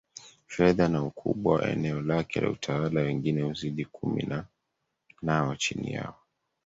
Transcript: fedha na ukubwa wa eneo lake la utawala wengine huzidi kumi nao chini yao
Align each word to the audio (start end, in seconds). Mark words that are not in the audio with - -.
fedha 0.47 0.87
na 0.87 1.03
ukubwa 1.03 1.53
wa 1.55 1.69
eneo 1.69 2.01
lake 2.01 2.41
la 2.41 2.49
utawala 2.49 3.01
wengine 3.01 3.41
huzidi 3.41 3.85
kumi 3.85 4.29
nao 5.21 5.55
chini 5.55 5.93
yao 5.93 6.15